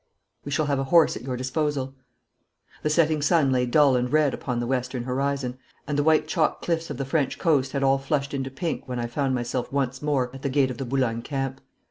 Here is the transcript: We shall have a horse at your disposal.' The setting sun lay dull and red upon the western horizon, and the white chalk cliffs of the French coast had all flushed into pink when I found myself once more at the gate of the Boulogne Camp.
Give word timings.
We 0.43 0.51
shall 0.51 0.65
have 0.65 0.79
a 0.79 0.85
horse 0.85 1.15
at 1.15 1.21
your 1.21 1.37
disposal.' 1.37 1.93
The 2.81 2.89
setting 2.89 3.21
sun 3.21 3.51
lay 3.51 3.67
dull 3.67 3.95
and 3.95 4.11
red 4.11 4.33
upon 4.33 4.59
the 4.59 4.65
western 4.65 5.03
horizon, 5.03 5.59
and 5.85 5.95
the 5.95 6.01
white 6.03 6.27
chalk 6.27 6.63
cliffs 6.63 6.89
of 6.89 6.97
the 6.97 7.05
French 7.05 7.37
coast 7.37 7.73
had 7.73 7.83
all 7.83 7.99
flushed 7.99 8.33
into 8.33 8.49
pink 8.49 8.87
when 8.87 8.97
I 8.97 9.05
found 9.05 9.35
myself 9.35 9.71
once 9.71 10.01
more 10.01 10.31
at 10.33 10.41
the 10.41 10.49
gate 10.49 10.71
of 10.71 10.79
the 10.79 10.85
Boulogne 10.85 11.21
Camp. 11.21 11.61